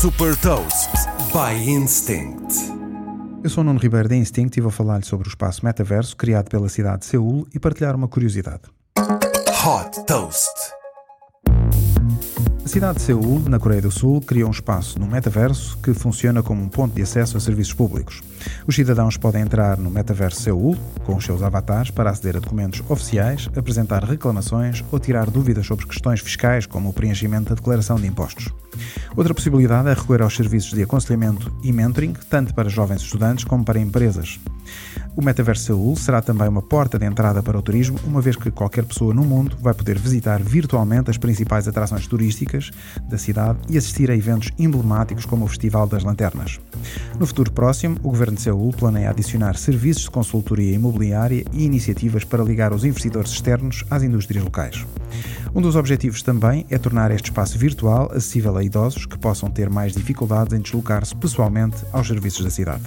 Super 0.00 0.36
Toast 0.36 0.90
by 1.32 1.68
Instinct. 1.68 2.54
Eu 3.42 3.50
sou 3.50 3.62
o 3.62 3.64
Nuno 3.64 3.80
Ribeiro 3.80 4.08
da 4.08 4.14
Instinct 4.14 4.56
e 4.56 4.62
vou 4.62 4.70
falar-lhe 4.70 5.04
sobre 5.04 5.26
o 5.26 5.28
espaço 5.28 5.64
metaverso 5.64 6.16
criado 6.16 6.48
pela 6.48 6.68
cidade 6.68 7.00
de 7.00 7.06
Seul 7.06 7.48
e 7.52 7.58
partilhar 7.58 7.96
uma 7.96 8.06
curiosidade. 8.06 8.62
Hot 8.96 10.04
Toast. 10.06 10.52
A 12.64 12.68
cidade 12.68 12.98
de 12.98 13.02
Seul, 13.02 13.40
na 13.48 13.58
Coreia 13.58 13.82
do 13.82 13.90
Sul, 13.90 14.20
criou 14.20 14.46
um 14.48 14.52
espaço 14.52 15.00
no 15.00 15.06
metaverso 15.08 15.76
que 15.78 15.92
funciona 15.92 16.44
como 16.44 16.62
um 16.62 16.68
ponto 16.68 16.94
de 16.94 17.02
acesso 17.02 17.36
a 17.36 17.40
serviços 17.40 17.74
públicos. 17.74 18.22
Os 18.68 18.76
cidadãos 18.76 19.16
podem 19.16 19.42
entrar 19.42 19.78
no 19.78 19.90
metaverso 19.90 20.40
Seul 20.42 20.76
com 21.04 21.16
os 21.16 21.24
seus 21.24 21.42
avatares 21.42 21.90
para 21.90 22.10
aceder 22.10 22.36
a 22.36 22.38
documentos 22.38 22.84
oficiais, 22.88 23.50
apresentar 23.56 24.04
reclamações 24.04 24.84
ou 24.92 25.00
tirar 25.00 25.28
dúvidas 25.28 25.66
sobre 25.66 25.88
questões 25.88 26.20
fiscais, 26.20 26.66
como 26.66 26.90
o 26.90 26.92
preenchimento 26.92 27.48
da 27.48 27.56
declaração 27.56 27.96
de 27.96 28.06
impostos. 28.06 28.48
Outra 29.16 29.34
possibilidade 29.34 29.88
é 29.88 29.94
recorrer 29.94 30.22
aos 30.22 30.36
serviços 30.36 30.72
de 30.72 30.82
aconselhamento 30.82 31.52
e 31.62 31.72
mentoring, 31.72 32.14
tanto 32.28 32.54
para 32.54 32.68
jovens 32.68 33.02
estudantes 33.02 33.44
como 33.44 33.64
para 33.64 33.80
empresas. 33.80 34.38
O 35.16 35.22
Metaverso 35.22 35.64
Seul 35.64 35.96
será 35.96 36.22
também 36.22 36.48
uma 36.48 36.62
porta 36.62 36.98
de 36.98 37.04
entrada 37.04 37.42
para 37.42 37.58
o 37.58 37.62
turismo, 37.62 37.98
uma 38.04 38.20
vez 38.20 38.36
que 38.36 38.50
qualquer 38.50 38.84
pessoa 38.84 39.12
no 39.12 39.24
mundo 39.24 39.56
vai 39.60 39.74
poder 39.74 39.98
visitar 39.98 40.40
virtualmente 40.40 41.10
as 41.10 41.18
principais 41.18 41.66
atrações 41.66 42.06
turísticas 42.06 42.70
da 43.08 43.18
cidade 43.18 43.58
e 43.68 43.76
assistir 43.76 44.10
a 44.10 44.16
eventos 44.16 44.52
emblemáticos 44.58 45.26
como 45.26 45.44
o 45.44 45.48
Festival 45.48 45.88
das 45.88 46.04
Lanternas. 46.04 46.60
No 47.18 47.26
futuro 47.26 47.50
próximo, 47.50 47.96
o 48.02 48.10
governo 48.10 48.36
de 48.36 48.42
Seul 48.42 48.72
planeia 48.72 49.10
adicionar 49.10 49.56
serviços 49.56 50.04
de 50.04 50.10
consultoria 50.10 50.74
imobiliária 50.74 51.44
e 51.52 51.64
iniciativas 51.64 52.22
para 52.22 52.44
ligar 52.44 52.72
os 52.72 52.84
investidores 52.84 53.32
externos 53.32 53.84
às 53.90 54.04
indústrias 54.04 54.44
locais. 54.44 54.86
Um 55.54 55.60
dos 55.60 55.76
objetivos 55.76 56.22
também 56.22 56.66
é 56.70 56.78
tornar 56.78 57.10
este 57.10 57.30
espaço 57.30 57.58
virtual 57.58 58.10
acessível 58.12 58.56
a 58.56 58.62
idosos 58.62 59.06
que 59.06 59.18
possam 59.18 59.50
ter 59.50 59.70
mais 59.70 59.92
dificuldades 59.92 60.52
em 60.52 60.60
deslocar-se 60.60 61.14
pessoalmente 61.16 61.76
aos 61.92 62.06
serviços 62.06 62.44
da 62.44 62.50
cidade. 62.50 62.84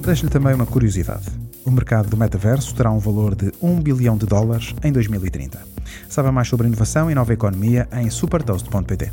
Deixo-lhe 0.00 0.30
também 0.30 0.54
uma 0.54 0.66
curiosidade. 0.66 1.26
O 1.64 1.70
mercado 1.70 2.08
do 2.08 2.16
metaverso 2.16 2.74
terá 2.74 2.90
um 2.90 2.98
valor 2.98 3.34
de 3.34 3.52
1 3.62 3.80
bilhão 3.80 4.16
de 4.16 4.26
dólares 4.26 4.74
em 4.82 4.90
2030. 4.90 5.60
Saiba 6.08 6.32
mais 6.32 6.48
sobre 6.48 6.66
inovação 6.66 7.10
e 7.10 7.14
nova 7.14 7.32
economia 7.32 7.86
em 7.92 8.10
supertoast.pt. 8.10 9.12